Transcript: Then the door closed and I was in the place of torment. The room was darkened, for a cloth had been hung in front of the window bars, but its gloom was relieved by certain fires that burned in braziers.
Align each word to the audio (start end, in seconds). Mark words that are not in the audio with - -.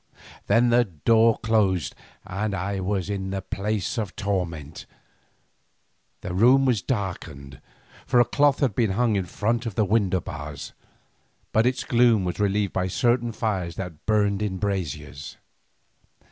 Then 0.47 0.69
the 0.71 0.85
door 0.85 1.37
closed 1.37 1.93
and 2.25 2.55
I 2.55 2.79
was 2.79 3.07
in 3.07 3.29
the 3.29 3.43
place 3.43 3.99
of 3.99 4.15
torment. 4.15 4.87
The 6.21 6.33
room 6.33 6.65
was 6.65 6.81
darkened, 6.81 7.61
for 8.07 8.19
a 8.19 8.25
cloth 8.25 8.61
had 8.61 8.73
been 8.73 8.93
hung 8.93 9.15
in 9.15 9.27
front 9.27 9.67
of 9.67 9.75
the 9.75 9.85
window 9.85 10.19
bars, 10.19 10.73
but 11.51 11.67
its 11.67 11.83
gloom 11.83 12.25
was 12.25 12.39
relieved 12.39 12.73
by 12.73 12.87
certain 12.87 13.31
fires 13.31 13.75
that 13.75 14.07
burned 14.07 14.41
in 14.41 14.57
braziers. 14.57 15.37